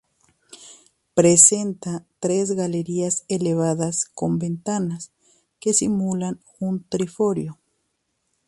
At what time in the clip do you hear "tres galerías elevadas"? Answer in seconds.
2.19-4.05